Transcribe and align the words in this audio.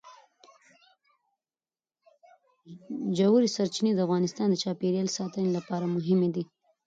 ژورې 3.17 3.49
سرچینې 3.55 3.91
د 3.93 3.99
افغانستان 4.07 4.47
د 4.49 4.55
چاپیریال 4.63 5.07
ساتنې 5.17 5.49
لپاره 5.57 5.85
مهمي 5.95 6.29
دي. 6.35 6.43